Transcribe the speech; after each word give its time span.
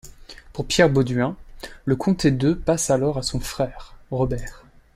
Pour 0.51 0.65
Pierre 0.65 0.89
Bauduin, 0.89 1.37
le 1.85 1.95
comté 1.95 2.31
d'Eu 2.31 2.55
passe 2.55 2.89
alors 2.89 3.19
à 3.19 3.21
son 3.21 3.39
frère 3.39 3.99
Robert. 4.09 4.65